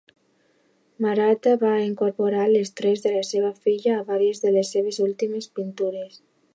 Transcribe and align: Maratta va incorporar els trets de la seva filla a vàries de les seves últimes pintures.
Maratta 1.05 1.53
va 1.65 1.73
incorporar 1.89 2.47
els 2.53 2.73
trets 2.81 3.05
de 3.05 3.13
la 3.19 3.23
seva 3.35 3.53
filla 3.67 3.95
a 3.99 4.09
vàries 4.11 4.45
de 4.47 4.57
les 4.61 4.75
seves 4.77 5.03
últimes 5.11 5.51
pintures. 5.61 6.23